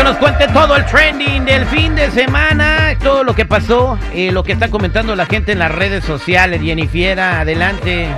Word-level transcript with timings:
Que 0.00 0.04
nos 0.04 0.16
cuente 0.16 0.48
todo 0.48 0.76
el 0.76 0.86
trending 0.86 1.44
del 1.44 1.66
fin 1.66 1.94
de 1.94 2.10
semana, 2.10 2.96
todo 3.02 3.22
lo 3.22 3.34
que 3.34 3.44
pasó, 3.44 3.98
eh, 4.14 4.32
lo 4.32 4.42
que 4.42 4.52
está 4.52 4.70
comentando 4.70 5.14
la 5.14 5.26
gente 5.26 5.52
en 5.52 5.58
las 5.58 5.70
redes 5.70 6.04
sociales. 6.04 6.62
Jennifer, 6.62 7.20
adelante. 7.20 8.08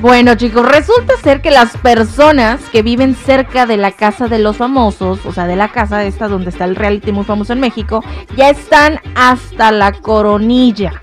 Bueno 0.00 0.34
chicos, 0.34 0.68
resulta 0.68 1.14
ser 1.16 1.40
que 1.40 1.50
las 1.50 1.74
personas 1.78 2.60
que 2.70 2.82
viven 2.82 3.14
cerca 3.14 3.64
de 3.64 3.78
la 3.78 3.92
casa 3.92 4.28
de 4.28 4.38
los 4.38 4.58
famosos, 4.58 5.24
o 5.24 5.32
sea, 5.32 5.46
de 5.46 5.56
la 5.56 5.68
casa 5.68 6.04
esta 6.04 6.28
donde 6.28 6.50
está 6.50 6.66
el 6.66 6.76
reality 6.76 7.10
muy 7.10 7.24
famoso 7.24 7.54
en 7.54 7.60
México, 7.60 8.04
ya 8.36 8.50
están 8.50 9.00
hasta 9.14 9.72
la 9.72 9.92
coronilla. 9.92 11.00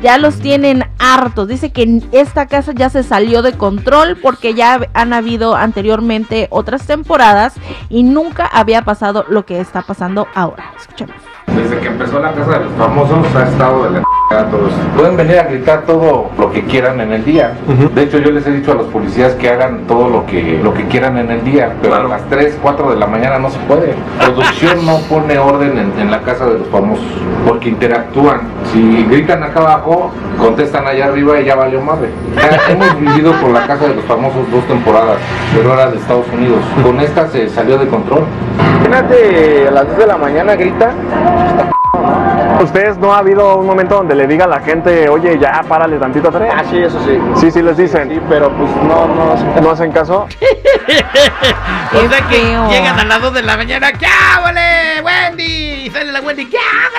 Ya 0.00 0.18
los 0.18 0.38
tienen 0.40 0.84
hartos. 0.98 1.48
Dice 1.48 1.70
que 1.70 2.02
esta 2.12 2.46
casa 2.46 2.72
ya 2.72 2.88
se 2.88 3.02
salió 3.02 3.42
de 3.42 3.52
control 3.52 4.16
porque 4.16 4.54
ya 4.54 4.80
han 4.94 5.12
habido 5.12 5.54
anteriormente 5.54 6.48
otras 6.50 6.86
temporadas 6.86 7.54
y 7.88 8.02
nunca 8.02 8.46
había 8.46 8.82
pasado 8.82 9.24
lo 9.28 9.44
que 9.44 9.60
está 9.60 9.82
pasando 9.82 10.26
ahora. 10.34 10.72
Escuchemos. 10.78 11.16
Desde 11.46 11.78
que 11.80 11.86
empezó 11.88 12.18
la 12.18 12.32
casa 12.32 12.58
de 12.58 12.64
los 12.64 12.72
famosos 12.74 13.26
ha 13.36 13.42
estado 13.42 13.84
de 13.84 13.90
la 13.90 14.02
todos. 14.50 14.72
Pueden 14.96 15.16
venir 15.16 15.38
a 15.38 15.44
gritar 15.44 15.82
todo 15.82 16.30
lo 16.38 16.50
que 16.52 16.64
quieran 16.64 17.00
en 17.00 17.12
el 17.12 17.24
día. 17.24 17.52
De 17.94 18.02
hecho, 18.02 18.18
yo 18.18 18.30
les 18.30 18.46
he 18.46 18.50
dicho 18.50 18.72
a 18.72 18.74
los 18.74 18.86
policías 18.86 19.34
que 19.34 19.48
hagan 19.50 19.86
todo 19.86 20.08
lo 20.08 20.26
que 20.26 20.60
lo 20.62 20.72
que 20.74 20.86
quieran 20.86 21.18
en 21.18 21.30
el 21.30 21.44
día, 21.44 21.74
pero 21.82 21.96
a 21.96 22.02
las 22.02 22.22
3, 22.28 22.58
4 22.62 22.90
de 22.90 22.96
la 22.96 23.06
mañana 23.06 23.38
no 23.38 23.50
se 23.50 23.58
puede. 23.60 23.94
Producción 24.18 24.84
no 24.86 24.98
pone 25.08 25.38
orden 25.38 25.78
en, 25.78 26.00
en 26.00 26.10
la 26.10 26.22
casa 26.22 26.46
de 26.46 26.58
los 26.58 26.68
famosos 26.68 27.04
porque 27.46 27.68
interactúan. 27.68 28.40
Si 28.72 29.04
gritan 29.10 29.42
acá 29.42 29.60
abajo, 29.60 30.12
contestan 30.38 30.86
allá 30.86 31.06
arriba 31.06 31.40
y 31.40 31.44
ya 31.44 31.54
valió 31.54 31.80
madre. 31.80 32.08
Ya 32.36 32.72
hemos 32.72 32.98
vivido 32.98 33.32
por 33.40 33.50
la 33.50 33.66
casa 33.66 33.88
de 33.88 33.94
los 33.94 34.04
famosos 34.04 34.50
dos 34.50 34.64
temporadas, 34.66 35.18
pero 35.54 35.74
era 35.74 35.90
de 35.90 35.98
Estados 35.98 36.26
Unidos. 36.32 36.60
Con 36.82 37.00
esta 37.00 37.28
se 37.28 37.48
salió 37.48 37.78
de 37.78 37.86
control. 37.88 38.24
Imagínate 38.84 39.68
a 39.68 39.70
las 39.70 39.88
2 39.88 39.98
de 39.98 40.06
la 40.06 40.16
mañana 40.16 40.54
grita. 40.54 40.92
¿Ustedes 42.60 42.96
no 42.98 43.12
ha 43.12 43.18
habido 43.18 43.56
un 43.56 43.66
momento 43.66 43.96
donde 43.96 44.14
le 44.14 44.26
diga 44.26 44.44
a 44.44 44.48
la 44.48 44.60
gente, 44.60 45.08
oye, 45.08 45.38
ya 45.38 45.62
párale 45.68 45.98
tantito 45.98 46.28
atrás? 46.28 46.52
Ah, 46.56 46.62
sí, 46.68 46.78
eso 46.78 46.98
sí. 47.04 47.18
Sí, 47.36 47.50
sí 47.50 47.62
les 47.62 47.76
dicen. 47.76 48.08
Sí, 48.08 48.20
pero 48.28 48.50
pues 48.50 48.70
no, 48.76 49.06
no. 49.08 49.60
¿No 49.60 49.70
hacen 49.70 49.92
caso? 49.92 50.26
o 51.92 52.08
sea 52.08 52.28
que 52.28 52.38
llegan 52.70 52.98
a 52.98 53.04
las 53.04 53.22
2 53.22 53.34
de 53.34 53.42
la 53.42 53.56
mañana, 53.56 53.92
¡qué 53.92 54.06
Wendy! 55.02 55.86
Y 55.86 55.90
sale 55.90 56.12
la 56.12 56.20
Wendy, 56.20 56.46
¡qué 56.46 56.58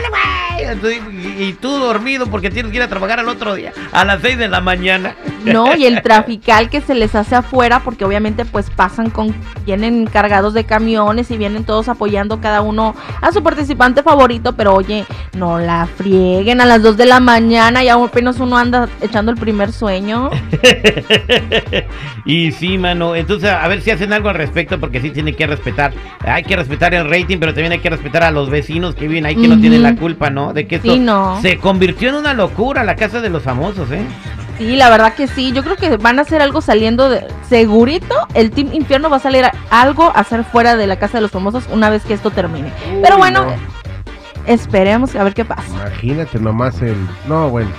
güey! 0.09 0.52
Y, 0.81 1.43
y 1.43 1.53
tú 1.53 1.69
dormido 1.69 2.27
porque 2.27 2.49
tienes 2.49 2.71
que 2.71 2.77
ir 2.77 2.83
a 2.83 2.87
trabajar 2.87 3.19
al 3.19 3.29
otro 3.29 3.55
día, 3.55 3.73
a 3.91 4.05
las 4.05 4.21
6 4.21 4.37
de 4.37 4.47
la 4.47 4.61
mañana. 4.61 5.15
No, 5.45 5.75
y 5.75 5.85
el 5.85 6.01
trafical 6.03 6.69
que 6.69 6.81
se 6.81 6.95
les 6.95 7.15
hace 7.15 7.35
afuera, 7.35 7.81
porque 7.83 8.05
obviamente 8.05 8.45
pues 8.45 8.69
pasan 8.69 9.09
con, 9.09 9.33
vienen 9.65 10.05
cargados 10.05 10.53
de 10.53 10.63
camiones 10.63 11.31
y 11.31 11.37
vienen 11.37 11.63
todos 11.63 11.89
apoyando 11.89 12.39
cada 12.39 12.61
uno 12.61 12.95
a 13.21 13.31
su 13.31 13.43
participante 13.43 14.03
favorito, 14.03 14.53
pero 14.53 14.73
oye, 14.73 15.05
no 15.37 15.59
la 15.59 15.87
frieguen 15.97 16.61
a 16.61 16.65
las 16.65 16.81
2 16.81 16.97
de 16.97 17.05
la 17.05 17.19
mañana, 17.19 17.83
ya 17.83 17.95
apenas 17.95 18.39
uno 18.39 18.57
anda 18.57 18.87
echando 19.01 19.31
el 19.31 19.37
primer 19.37 19.71
sueño. 19.71 20.29
y 22.25 22.51
sí, 22.51 22.77
mano. 22.77 23.15
Entonces, 23.15 23.49
a 23.49 23.67
ver 23.67 23.81
si 23.81 23.91
hacen 23.91 24.13
algo 24.13 24.29
al 24.29 24.35
respecto, 24.35 24.79
porque 24.79 25.01
sí 25.01 25.11
tienen 25.11 25.35
que 25.35 25.47
respetar. 25.47 25.93
Hay 26.19 26.43
que 26.43 26.55
respetar 26.55 26.93
el 26.93 27.09
rating, 27.09 27.37
pero 27.39 27.53
también 27.53 27.73
hay 27.73 27.79
que 27.79 27.89
respetar 27.89 28.23
a 28.23 28.31
los 28.31 28.49
vecinos 28.49 28.95
que 28.95 29.07
viven 29.07 29.25
ahí, 29.25 29.35
que 29.35 29.47
no 29.47 29.59
tienen 29.59 29.83
la 29.83 29.95
culpa, 29.95 30.29
¿no? 30.29 30.53
De 30.53 30.62
que 30.67 30.75
esto 30.75 30.93
Sí, 30.93 30.99
no. 30.99 31.39
se 31.41 31.57
convirtió 31.57 32.09
en 32.09 32.15
una 32.15 32.33
locura 32.33 32.83
la 32.83 32.95
casa 32.95 33.21
de 33.21 33.29
los 33.29 33.43
famosos, 33.43 33.89
¿eh? 33.91 34.05
Sí, 34.57 34.75
la 34.75 34.89
verdad 34.89 35.13
que 35.15 35.27
sí, 35.27 35.51
yo 35.51 35.63
creo 35.63 35.75
que 35.75 35.97
van 35.97 36.19
a 36.19 36.21
hacer 36.21 36.41
algo 36.41 36.61
saliendo 36.61 37.09
de 37.09 37.25
segurito, 37.49 38.15
el 38.35 38.51
Team 38.51 38.69
Infierno 38.73 39.09
va 39.09 39.17
a 39.17 39.19
salir 39.19 39.45
a- 39.45 39.53
algo 39.71 40.03
a 40.05 40.19
hacer 40.19 40.43
fuera 40.43 40.75
de 40.75 40.85
la 40.87 40.97
casa 40.97 41.17
de 41.17 41.21
los 41.21 41.31
famosos 41.31 41.63
una 41.71 41.89
vez 41.89 42.03
que 42.03 42.13
esto 42.13 42.29
termine. 42.29 42.71
Pero 43.01 43.17
bueno, 43.17 43.45
esperemos 44.45 45.15
a 45.15 45.23
ver 45.23 45.33
qué 45.33 45.45
pasa. 45.45 45.63
Imagínate 45.69 46.39
nomás 46.39 46.81
el. 46.81 46.95
No, 47.27 47.49
bueno. 47.49 47.69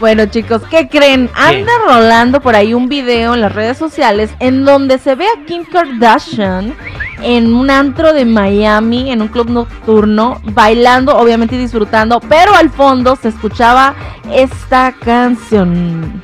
Bueno 0.00 0.26
chicos, 0.26 0.60
¿qué 0.70 0.88
creen? 0.88 1.30
Anda 1.34 1.70
rolando 1.88 2.40
por 2.40 2.56
ahí 2.56 2.74
un 2.74 2.88
video 2.88 3.32
en 3.34 3.40
las 3.40 3.54
redes 3.54 3.78
sociales 3.78 4.28
en 4.40 4.64
donde 4.64 4.98
se 4.98 5.14
ve 5.14 5.24
a 5.26 5.46
Kim 5.46 5.64
Kardashian 5.64 6.74
en 7.24 7.54
un 7.54 7.70
antro 7.70 8.12
de 8.12 8.26
Miami, 8.26 9.10
en 9.10 9.22
un 9.22 9.28
club 9.28 9.48
nocturno, 9.48 10.40
bailando, 10.52 11.16
obviamente 11.16 11.56
disfrutando, 11.56 12.20
pero 12.20 12.54
al 12.54 12.70
fondo 12.70 13.16
se 13.16 13.28
escuchaba 13.28 13.94
esta 14.30 14.92
canción. 14.92 16.22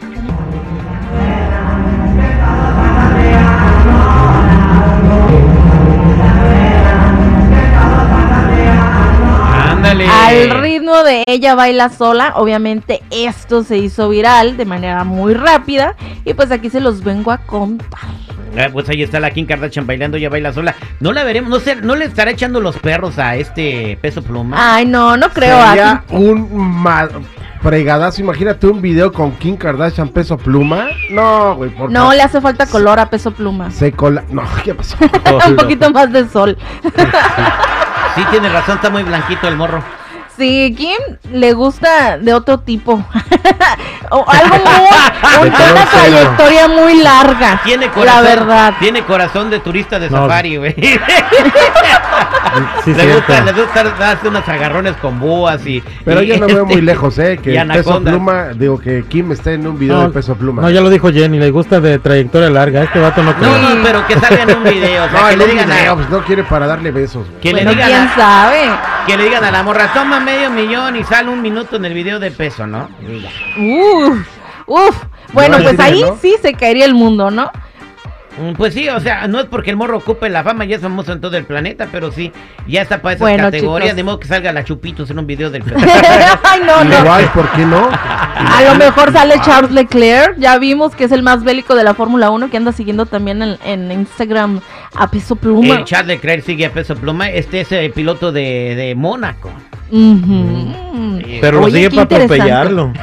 Al 10.09 10.51
ritmo 10.61 11.03
de 11.03 11.25
ella 11.27 11.55
baila 11.55 11.89
sola, 11.89 12.35
obviamente 12.37 13.03
esto 13.11 13.65
se 13.65 13.79
hizo 13.79 14.09
viral 14.09 14.57
de 14.57 14.65
manera 14.65 15.05
muy 15.05 15.35
rápida 15.35 15.97
y 16.25 16.35
pues 16.35 16.51
aquí 16.53 16.71
se 16.71 16.81
los 16.81 17.03
vengo 17.03 17.33
a 17.33 17.39
contar. 17.39 18.01
Ah, 18.59 18.69
pues 18.73 18.89
ahí 18.89 19.03
está 19.03 19.21
la 19.21 19.31
Kim 19.31 19.47
Kardashian 19.47 19.87
bailando, 19.87 20.17
ya 20.19 20.29
baila 20.29 20.53
sola. 20.53 20.75
No 20.99 21.13
la 21.13 21.23
veremos, 21.25 21.51
no 21.51 21.61
sé, 21.61 21.77
no 21.77 21.95
le 21.97 22.05
estará 22.07 22.31
echando 22.33 22.61
los 22.61 22.77
perros 22.79 23.19
a 23.19 23.37
este 23.37 23.99
peso 24.01 24.23
pluma. 24.23 24.57
Ay, 24.77 24.87
no, 24.87 25.17
no 25.17 25.29
creo. 25.31 25.57
Sería 25.69 25.91
aquí- 25.93 26.15
un 26.17 26.49
mal 26.83 27.11
fregadazo. 27.63 28.21
Imagínate 28.23 28.67
un 28.67 28.81
video 28.83 29.13
con 29.13 29.33
Kim 29.33 29.57
Kardashian 29.57 30.09
peso 30.09 30.37
pluma. 30.37 30.89
No, 31.11 31.55
güey, 31.57 31.71
por 31.71 31.91
No 31.91 32.01
favor. 32.01 32.15
le 32.17 32.23
hace 32.23 32.41
falta 32.41 32.67
color 32.67 32.99
a 32.99 33.09
peso 33.09 33.31
pluma. 33.33 33.71
Se 33.71 33.93
cola. 33.93 34.25
No, 34.31 34.43
¿qué 34.65 34.75
pasó? 34.75 34.97
Un 35.49 35.57
poquito 35.57 35.91
más 35.91 36.13
de 36.13 36.29
sol. 36.29 36.57
Sí, 38.15 38.23
tiene 38.31 38.49
razón, 38.49 38.77
está 38.77 38.91
muy 38.91 39.03
blanquito 39.05 39.47
el 39.47 39.57
morro. 39.57 39.83
Sí, 40.41 40.75
Kim 40.77 40.97
le 41.33 41.53
gusta 41.53 42.17
de 42.19 42.33
otro 42.35 42.59
tipo. 42.61 43.05
O 44.13 44.25
algo 44.29 44.57
muy. 44.57 45.51
De 45.51 45.71
una 45.73 45.87
trayectoria 45.87 46.67
muy 46.67 47.01
larga. 47.01 47.61
Tiene 47.63 47.87
La 47.87 47.93
corazón. 47.93 48.25
verdad. 48.25 48.75
Tiene 48.81 49.03
corazón 49.05 49.51
de 49.51 49.61
turista 49.61 50.01
de 50.01 50.11
No. 50.11 50.23
safari, 50.23 50.57
güey. 50.57 50.75
Sí, 52.85 52.93
le, 52.93 53.15
gusta, 53.15 53.41
le 53.43 53.53
gusta 53.53 53.85
darse 53.85 54.27
unos 54.27 54.49
agarrones 54.49 54.97
con 54.97 55.21
boas 55.21 55.65
y. 55.65 55.81
Pero 56.05 56.23
y 56.23 56.27
yo 56.27 56.39
no 56.39 56.47
veo 56.49 56.63
este, 56.63 56.75
muy 56.75 56.83
lejos, 56.83 57.17
¿eh? 57.19 57.39
Que 57.41 57.53
peso 57.73 58.03
pluma. 58.03 58.49
Digo 58.55 58.81
que 58.81 59.05
Kim 59.05 59.31
esté 59.31 59.55
en 59.55 59.65
un 59.69 59.79
video 59.79 59.97
No, 59.99 60.03
de 60.09 60.09
peso 60.11 60.35
pluma. 60.35 60.63
No, 60.63 60.71
ya 60.71 60.81
lo 60.81 60.91
dijo 60.91 61.13
Jenny, 61.13 61.39
le 61.39 61.51
gusta 61.53 61.79
de 61.81 62.01
trayectoria 62.01 62.51
larga. 62.51 62.83
Este 62.83 62.99
vato 62.99 63.23
no 63.23 63.33
creo. 63.37 63.49
No, 63.59 63.75
no, 63.77 63.83
pero 63.85 64.05
que 64.09 64.19
salga 64.19 64.43
en 64.43 64.57
un 64.57 64.65
video. 64.65 65.05
O 65.05 65.09
sea, 65.09 65.21
No, 65.23 65.29
que 65.29 65.37
le 65.37 65.45
un 65.45 65.51
digan 65.51 65.69
video, 65.69 65.93
a, 65.93 65.97
pues 65.97 66.11
no 66.11 66.25
quiere 66.25 66.43
para 66.43 66.67
darle 66.67 66.91
besos, 66.91 67.29
güey. 67.29 67.41
que 67.41 67.53
le 67.53 67.61
digan 67.65 67.87
quién 67.89 68.01
a- 68.09 68.15
sabe. 68.17 68.63
Que 69.07 69.17
le 69.17 69.25
digan 69.25 69.45
a 69.45 69.51
la 69.51 69.63
morra, 69.63 69.93
toma 69.93 70.21
medio 70.21 70.51
millón 70.51 70.97
y 70.97 71.05
sale 71.05 71.31
un 71.31 71.43
minuto 71.43 71.77
en 71.77 71.85
el 71.85 71.95
video 71.95 72.19
de 72.19 72.31
peso, 72.31 72.67
¿no? 72.67 72.89
Uf, 73.59 74.27
uf. 74.67 74.97
Bueno, 75.33 75.59
No, 75.59 75.65
pues 75.65 75.79
ahí 75.81 76.05
sí 76.21 76.37
se 76.43 76.55
caería 76.55 76.85
el 76.85 76.95
mundo, 76.95 77.31
¿no? 77.31 77.51
Mm, 78.41 78.53
Pues 78.55 78.75
sí, 78.75 78.89
o 78.89 78.99
sea, 79.01 79.27
no 79.29 79.41
es 79.41 79.47
porque 79.47 79.71
el 79.71 79.77
morro 79.77 79.99
ocupe 79.99 80.29
la 80.29 80.43
fama, 80.43 80.65
ya 80.65 80.77
es 80.77 80.83
famoso 80.83 81.13
en 81.13 81.21
todo 81.21 81.37
el 81.37 81.45
planeta, 81.45 81.89
pero 81.93 82.11
sí, 82.11 82.33
ya 82.67 82.83
está 82.83 83.03
para 83.03 83.15
esas 83.17 83.21
Bueno, 83.23 83.45
categorías, 83.45 83.89
chicos. 83.91 83.97
de 83.97 84.05
modo 84.05 84.21
que 84.21 84.29
salga 84.29 84.53
la 84.53 84.65
chupitos 84.65 85.11
en 85.11 85.19
un 85.19 85.27
video 85.27 85.51
del. 85.51 85.63
Ay, 86.43 86.61
no, 86.67 86.85
no. 86.85 86.99
Igual, 86.99 87.31
¿por 87.35 87.49
qué 87.53 87.65
no? 87.67 87.89
A 87.93 88.63
lo 88.67 88.75
mejor 88.77 89.13
sale 89.13 89.35
Charles 89.45 89.71
Leclerc, 89.73 90.37
ya 90.39 90.59
vimos 90.59 90.95
que 90.95 91.05
es 91.05 91.13
el 91.13 91.23
más 91.23 91.45
bélico 91.45 91.75
de 91.75 91.85
la 91.85 91.95
Fórmula 91.95 92.31
1 92.31 92.51
que 92.51 92.57
anda 92.57 92.73
siguiendo 92.73 93.07
también 93.07 93.43
en, 93.43 93.59
en 93.65 93.93
Instagram 93.93 94.61
a 94.97 95.11
peso 95.11 95.37
pluma. 95.37 95.75
Eh, 95.81 95.85
Charles 95.85 96.09
Leclerc 96.09 96.45
sigue 96.45 96.67
a 96.67 96.71
peso 96.73 96.95
pluma. 96.97 97.29
Este 97.31 97.61
es 97.61 97.73
el 97.73 97.91
piloto 97.93 98.33
de, 98.33 98.75
de 98.77 98.95
Mónaco. 98.95 99.51
Pero 101.41 101.61
lo 101.61 101.71
sigue 101.71 101.91
para 101.91 102.03
atropellarlo. 102.03 102.93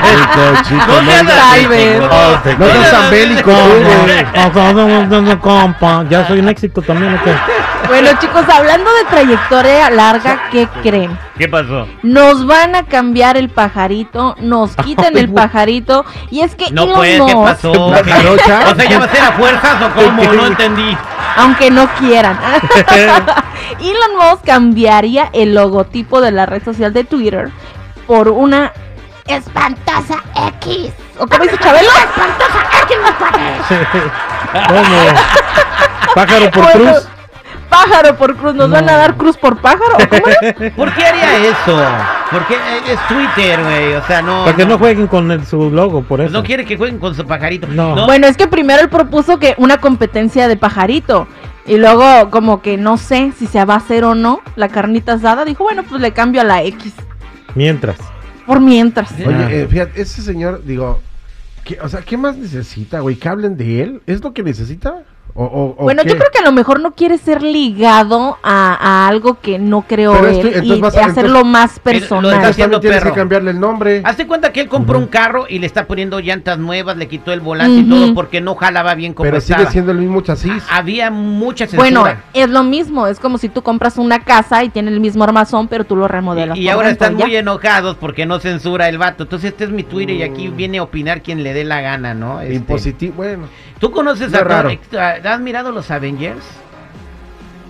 Chico, 0.00 0.62
chico, 0.68 0.92
No 1.02 1.10
seas 1.10 1.26
así, 1.52 1.66
no 1.98 2.90
tan 2.90 3.10
bélico, 3.10 3.52
güey. 3.52 5.38
Compa. 5.40 6.04
Ya 6.08 6.26
soy 6.26 6.40
un 6.40 6.48
éxito 6.48 6.82
también, 6.82 7.14
¿o 7.14 7.22
qué? 7.22 7.32
Bueno, 7.88 8.10
chicos, 8.18 8.44
hablando 8.48 8.90
de 8.94 9.04
trayectoria 9.10 9.90
larga, 9.90 10.48
¿qué 10.50 10.66
creen? 10.82 11.18
¿Qué 11.36 11.48
pasó? 11.48 11.86
Nos 12.02 12.46
van 12.46 12.74
a 12.74 12.84
cambiar 12.84 13.36
el 13.36 13.50
pajarito, 13.50 14.36
nos 14.40 14.74
quitan 14.84 15.16
el 15.18 15.30
pajarito 15.32 16.04
y 16.30 16.40
es 16.40 16.54
que 16.54 16.70
No 16.70 16.84
Elon 16.84 16.96
pues, 16.96 17.20
¿qué 17.20 17.34
Musk, 17.34 17.50
pasó? 17.50 17.90
¿La 17.90 18.04
jarocha? 18.04 18.70
O 18.70 18.74
sea, 18.74 18.88
¿ya 18.88 18.98
va 18.98 19.04
a 19.04 19.08
ser 19.08 19.20
a 19.22 19.32
fuerzas 19.32 19.82
o 19.82 19.90
cómo? 19.94 20.32
No 20.32 20.46
entendí. 20.46 20.96
aunque 21.36 21.70
no 21.70 21.86
quieran, 21.98 22.38
Elon 23.80 24.16
Musk 24.18 24.44
cambiaría 24.46 25.28
el 25.32 25.54
logotipo 25.54 26.20
de 26.20 26.30
la 26.30 26.46
red 26.46 26.64
social 26.64 26.92
de 26.92 27.04
Twitter 27.04 27.50
por 28.06 28.28
una 28.28 28.72
espantosa 29.26 30.22
X. 30.60 30.92
¿O 31.18 31.26
cómo 31.26 31.42
dice 31.44 31.58
Chabelo? 31.58 31.88
Espantosa 31.88 32.60
X, 32.82 32.96
¿Cómo? 34.68 36.14
Pájaro 36.14 36.50
por 36.50 36.62
Bueno, 36.64 36.92
cruz. 36.92 37.08
Pájaro 37.68 38.16
por 38.16 38.36
cruz, 38.36 38.54
¿nos 38.54 38.70
van 38.70 38.88
a 38.88 38.96
dar 38.96 39.16
cruz 39.16 39.36
por 39.36 39.60
pájaro? 39.60 39.96
¿O 39.96 40.08
cómo 40.08 40.22
es? 40.28 40.72
¿Por 40.76 40.92
qué 40.94 41.04
haría 41.06 41.38
eso? 41.48 41.82
Porque 42.30 42.56
es 42.86 42.98
Twitter, 43.08 43.60
güey. 43.64 43.94
O 43.94 44.02
sea, 44.06 44.22
no. 44.22 44.44
Para 44.44 44.56
que 44.56 44.64
no 44.66 44.78
jueguen 44.78 45.06
con 45.08 45.30
el- 45.32 45.44
su 45.44 45.70
logo, 45.70 46.02
por 46.04 46.20
eso. 46.20 46.32
No 46.32 46.44
quiere 46.44 46.64
que 46.64 46.76
jueguen 46.76 46.98
con 47.00 47.14
su 47.16 47.26
pajarito. 47.26 47.66
No. 47.66 48.06
Bueno, 48.06 48.28
es 48.28 48.36
que 48.36 48.46
primero 48.46 48.80
él 48.80 48.88
propuso 48.88 49.38
que 49.40 49.54
una 49.58 49.78
competencia 49.78 50.46
de 50.46 50.56
pajarito. 50.56 51.26
Y 51.66 51.78
luego, 51.78 52.30
como 52.30 52.60
que 52.62 52.76
no 52.76 52.96
sé 52.96 53.32
si 53.36 53.46
se 53.46 53.64
va 53.64 53.74
a 53.74 53.78
hacer 53.78 54.04
o 54.04 54.14
no 54.14 54.40
la 54.54 54.68
carnita 54.68 55.14
asada. 55.14 55.44
Dijo, 55.44 55.64
bueno, 55.64 55.82
pues 55.82 56.00
le 56.00 56.12
cambio 56.12 56.42
a 56.42 56.44
la 56.44 56.62
X. 56.62 56.92
Mientras. 57.56 57.96
Por 58.46 58.60
mientras. 58.60 59.12
Oye, 59.12 59.62
eh, 59.62 59.66
fíjate, 59.68 60.00
ese 60.02 60.22
señor, 60.22 60.64
digo, 60.64 61.00
¿qué- 61.64 61.78
o 61.80 61.88
sea, 61.88 62.02
¿qué 62.02 62.16
más 62.16 62.36
necesita, 62.36 63.00
güey? 63.00 63.16
¿Que 63.16 63.28
hablen 63.28 63.56
de 63.56 63.82
él? 63.82 64.02
¿Es 64.06 64.22
lo 64.22 64.32
que 64.32 64.42
necesita? 64.42 65.02
¿O, 65.36 65.42
o- 65.44 65.74
o 65.78 65.82
Bueno, 65.84 66.02
qué? 66.04 66.10
yo 66.10 66.16
creo 66.16 66.30
que 66.32 66.38
a 66.38 66.44
lo 66.44 66.52
mejor 66.52 66.78
no 66.80 66.92
quiere 66.92 67.18
ser 67.18 67.42
ligado 67.42 68.38
a, 68.44 68.74
a 68.80 69.08
algo 69.08 69.40
que 69.40 69.58
no 69.58 69.82
creó 69.82 70.12
Pero 70.12 70.28
él 70.28 70.64
y 70.64 70.80
vas 70.80 70.96
a- 70.96 71.06
hacerlo 71.06 71.40
entonces- 71.40 71.52
más 71.52 71.70
Él 71.72 71.76
lo 71.76 71.82
personal. 71.82 72.24
está 72.24 72.36
Entonces 72.36 72.50
haciendo 72.50 72.80
tienes 72.80 72.98
perro. 73.00 73.12
que 73.14 73.20
cambiarle 73.20 73.50
el 73.50 73.58
nombre. 73.60 74.02
Hazte 74.04 74.26
cuenta 74.28 74.52
que 74.52 74.60
él 74.60 74.68
compró 74.68 74.96
un 74.98 75.08
carro 75.08 75.46
y 75.48 75.58
le 75.58 75.66
está 75.66 75.86
poniendo 75.86 76.20
llantas 76.20 76.58
nuevas, 76.58 76.96
le 76.96 77.08
quitó 77.08 77.32
el 77.32 77.40
volante 77.40 77.80
y 77.80 77.88
todo 77.88 78.14
porque 78.14 78.40
no 78.40 78.54
jalaba 78.54 78.94
bien 78.94 79.12
como 79.12 79.24
pero 79.24 79.38
estaba. 79.38 79.60
sigue 79.62 79.72
siendo 79.72 79.90
el 79.90 79.98
mismo 79.98 80.20
chasis. 80.20 80.62
Había 80.70 81.10
mucha 81.10 81.66
censura. 81.66 81.82
Bueno, 82.00 82.06
es 82.32 82.48
lo 82.50 82.62
mismo, 82.62 83.08
es 83.08 83.18
como 83.18 83.38
si 83.38 83.48
tú 83.48 83.62
compras 83.62 83.98
una 83.98 84.20
casa 84.20 84.62
y 84.62 84.68
tiene 84.68 84.90
el 84.92 85.00
mismo 85.00 85.24
armazón, 85.24 85.66
pero 85.66 85.84
tú 85.84 85.96
lo 85.96 86.06
remodelas. 86.06 86.56
y, 86.56 86.68
ahora 86.68 86.88
dentro, 86.88 87.06
están 87.06 87.18
ya. 87.18 87.26
muy 87.26 87.36
enojados 87.36 87.96
porque 87.96 88.24
no 88.24 88.38
censura 88.38 88.88
el 88.88 88.98
vato. 88.98 89.24
Entonces 89.24 89.50
este 89.50 89.64
es 89.64 89.70
mi 89.70 89.82
Twitter 89.82 90.14
y 90.14 90.22
aquí 90.22 90.46
viene 90.46 90.78
a 90.78 90.84
opinar 90.84 91.22
quien 91.22 91.42
le 91.42 91.52
dé 91.54 91.64
la 91.64 91.80
gana, 91.80 92.14
¿no? 92.14 92.40
Este, 92.40 92.54
Impositivo, 92.54 93.14
bueno, 93.16 93.46
¿Tú 93.78 93.90
conoces 93.90 94.32
a 94.34 94.44
raro. 94.44 94.68
Tony? 94.68 94.98
¿Has 95.24 95.40
mirado 95.40 95.72
los 95.72 95.90
Avengers? 95.90 96.44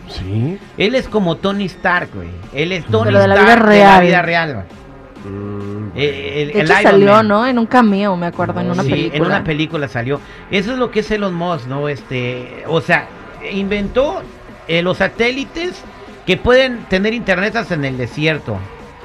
sí. 0.09 0.59
Él 0.77 0.95
es 0.95 1.09
como 1.09 1.37
Tony 1.37 1.65
Stark, 1.67 2.11
güey. 2.15 2.29
Él 2.53 2.73
es 2.73 2.85
Tony 2.87 3.07
Pero 3.07 3.21
de 3.21 3.29
la 3.29 3.35
Stark 3.37 3.47
vida 3.67 3.73
de 3.73 3.79
la 3.81 3.87
real. 3.91 4.05
vida 4.07 4.23
real, 4.23 4.55
güey. 4.55 5.33
Mm, 5.35 5.75
Eh, 5.97 6.43
el- 6.43 6.49
De 6.53 6.61
el 6.61 6.67
hecho 6.71 6.81
Iron 6.81 6.93
salió, 6.93 7.13
Man. 7.13 7.29
¿no? 7.29 7.47
En 7.47 7.59
un 7.59 7.67
cameo, 7.67 8.17
me 8.17 8.27
acuerdo, 8.27 8.61
en 8.61 8.71
una 8.71 8.83
sí, 8.83 8.91
película. 8.91 9.17
en 9.17 9.25
una 9.25 9.45
película 9.45 9.89
salió. 9.89 10.21
Eso 10.51 10.73
es 10.73 10.79
lo 10.79 10.91
que 10.91 11.01
es 11.01 11.11
Elon 11.11 11.33
Musk, 11.35 11.67
¿no? 11.69 11.89
Este, 11.89 12.65
o 12.67 12.81
sea, 12.81 13.07
inventó 13.53 14.23
eh, 14.69 14.83
los 14.83 14.99
satélites 14.99 15.83
que 16.27 16.37
pueden 16.37 16.85
tener 16.87 17.15
internet 17.15 17.55
hasta 17.57 17.75
en 17.75 17.85
el 17.85 17.97
desierto. 17.97 18.59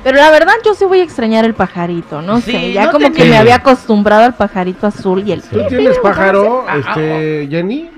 Pero 0.04 0.18
la 0.18 0.32
verdad 0.32 0.54
yo 0.66 0.74
sí 0.74 0.86
voy 0.86 1.00
a 1.02 1.04
extrañar 1.04 1.44
el 1.46 1.54
pajarito, 1.54 2.22
no 2.22 2.40
Sí, 2.42 2.52
sé, 2.52 2.72
ya 2.74 2.86
no 2.86 2.92
como 2.94 3.12
que 3.12 3.26
me 3.26 3.38
había 3.38 3.56
acostumbrado 3.56 4.24
al 4.24 4.34
pajarito 4.36 4.88
azul 4.88 5.24
y 5.28 5.34
el... 5.34 5.42
¿Tú 5.44 5.62
tienes 5.68 5.98
pájaro, 6.00 6.66
Ah, 6.68 6.76
ah, 6.76 6.80
este, 6.80 7.48
Jenny? 7.50 7.90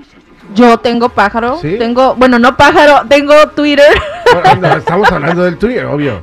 Yo 0.54 0.76
tengo 0.78 1.08
pájaro, 1.08 1.58
¿Sí? 1.62 1.76
tengo, 1.78 2.14
bueno, 2.16 2.38
no 2.38 2.56
pájaro, 2.56 3.06
tengo 3.08 3.34
Twitter. 3.50 3.86
Bueno, 4.32 4.68
no, 4.68 4.76
estamos 4.76 5.10
hablando 5.12 5.44
del 5.44 5.56
Twitter, 5.56 5.86
obvio. 5.86 6.22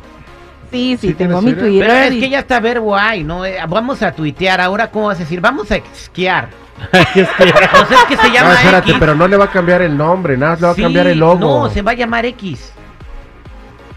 sí, 0.71 0.97
sí, 0.99 1.07
¿Sí 1.09 1.13
tengo 1.13 1.41
mi 1.41 1.53
Twitter? 1.53 1.87
Pero 1.87 1.93
es 1.93 2.09
que 2.19 2.29
ya 2.29 2.39
está 2.39 2.59
verbo 2.59 2.95
hay, 2.95 3.23
¿no? 3.23 3.45
Eh, 3.45 3.57
vamos 3.67 4.01
a 4.03 4.11
tuitear. 4.11 4.59
Ahora, 4.61 4.91
¿cómo 4.91 5.07
vas 5.07 5.17
a 5.17 5.21
decir? 5.21 5.39
Vamos 5.41 5.71
a 5.71 5.77
esquiar. 5.77 6.49
¿Qué 7.13 7.21
es 7.21 7.29
que- 7.29 8.17
se 8.17 8.31
llama 8.31 8.49
No, 8.49 8.53
espérate, 8.55 8.89
X. 8.89 8.97
pero 8.99 9.15
no 9.15 9.27
le 9.27 9.35
va 9.37 9.45
a 9.45 9.51
cambiar 9.51 9.81
el 9.81 9.95
nombre, 9.97 10.37
nada, 10.37 10.51
más 10.53 10.61
le 10.61 10.67
va 10.67 10.73
Sí, 10.75 10.81
a 10.81 10.85
cambiar 10.85 11.07
el 11.07 11.19
logo. 11.19 11.39
No, 11.39 11.69
se 11.69 11.81
va 11.81 11.91
a 11.91 11.95
llamar 11.95 12.25
X. 12.25 12.71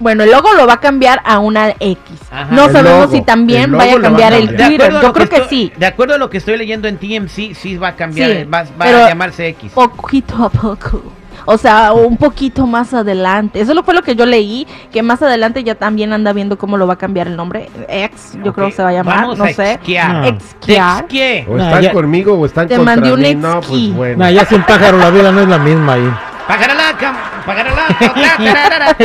Bueno, 0.03 0.25
el 0.25 0.31
logo 0.33 0.53
lo 0.55 0.67
va 0.67 0.75
a 0.75 0.81
cambiar 0.81 1.21
a 1.25 1.39
una 1.39 1.71
X. 1.79 1.99
Ajá. 2.31 2.49
No 2.51 2.67
El 2.67 2.73
sabemos 2.73 3.01
logo, 3.03 3.13
si 3.13 3.23
también 3.23 3.71
vaya 3.73 3.93
a 3.93 3.97
lo 3.97 4.01
va 4.03 4.09
a 4.09 4.11
cambiar 4.11 4.33
el 4.33 4.47
cambiar. 4.49 4.69
Twitter. 4.69 4.93
Yo 5.01 5.13
creo 5.13 5.29
que, 5.29 5.37
estoy- 5.37 5.49
sí. 5.49 5.73
De 5.77 5.87
acuerdo 5.87 6.15
a 6.15 6.19
lo 6.19 6.29
que 6.29 6.39
estoy 6.39 6.57
leyendo 6.57 6.89
en 6.89 6.99
TMC, 6.99 7.55
sí 7.55 7.77
va 7.77 7.89
a 7.89 7.97
cambiar, 7.97 8.31
Sí, 8.31 8.45
va, 8.45 8.63
va 8.63 8.69
pero- 8.79 9.05
a 9.05 9.09
llamarse 9.09 9.47
X. 9.49 9.73
Poquito 9.73 10.45
a 10.45 10.49
poco. 10.51 11.03
O 11.45 11.59
sea, 11.59 11.93
un 11.93 12.17
poquito 12.17 12.69
más 12.69 12.95
adelante. 12.95 13.61
Eso 13.61 13.75
lo 13.75 13.83
fue 13.83 13.95
lo 13.95 14.03
que 14.03 14.15
yo 14.15 14.25
leí, 14.27 14.65
que 14.93 15.03
más 15.03 15.23
adelante 15.23 15.65
ya 15.65 15.75
también 15.75 16.13
anda 16.13 16.33
viendo 16.33 16.57
cómo 16.57 16.77
lo 16.77 16.87
va 16.87 16.95
a 16.95 16.99
cambiar 16.99 17.27
el 17.27 17.35
nombre. 17.37 17.69
Ex, 17.89 18.39
yo 18.45 18.53
creo 18.53 18.69
que 18.69 18.73
se 18.75 18.83
va 18.83 18.91
a 18.91 18.93
llamar, 18.93 19.23
Vamos 19.23 19.39
no 19.39 19.45
a 19.45 19.49
sé. 19.53 19.73
esquiar. 19.73 20.15
No. 20.15 20.25
Exquiar. 20.27 21.07
O 21.49 21.57
están 21.59 21.83
ya- 21.83 21.93
conmigo 21.93 22.35
o 22.35 22.47
están 22.47 22.69
Te 22.69 22.77
contra 22.77 22.95
mandé 22.97 23.13
un 23.13 23.21
mí. 23.21 23.35
No, 23.35 23.61
pues 23.61 23.93
bueno. 23.95 24.19
Nah, 24.19 24.31
ya 24.31 24.45
sin 24.45 24.63
pájaro 24.63 24.99
la 24.99 25.11
vida 25.11 25.33
no 25.33 25.41
es 25.41 25.49
la 25.49 25.59
misma 25.59 25.95
ahí. 25.95 26.13
Pagaralaca, 26.47 27.15
tararara. 27.47 28.97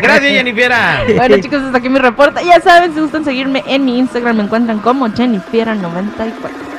Gracias, 0.00 0.32
Jennifer. 0.32 0.72
Bueno, 1.16 1.38
chicos, 1.38 1.62
hasta 1.62 1.78
aquí 1.78 1.88
mi 1.88 1.98
reporte. 1.98 2.44
Ya 2.44 2.60
saben, 2.60 2.92
si 2.94 3.00
gustan 3.00 3.24
seguirme 3.24 3.62
en 3.66 3.84
mi 3.84 3.98
Instagram, 3.98 4.36
me 4.36 4.42
encuentran 4.44 4.78
como 4.80 5.06
Jennifer94. 5.08 6.71